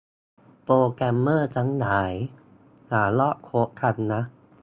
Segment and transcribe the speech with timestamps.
[0.63, 2.13] โปรแกรมเมอร์ทั้งหลาย
[2.87, 4.21] อย่าลอกโค้ดกันนะ